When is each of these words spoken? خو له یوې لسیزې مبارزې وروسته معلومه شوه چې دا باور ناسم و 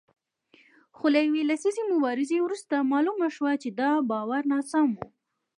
خو 0.95 1.05
له 1.13 1.19
یوې 1.27 1.41
لسیزې 1.51 1.83
مبارزې 1.93 2.37
وروسته 2.41 2.87
معلومه 2.91 3.27
شوه 3.35 3.51
چې 3.61 3.69
دا 3.79 3.89
باور 4.11 4.43
ناسم 4.53 4.87
و 4.93 4.99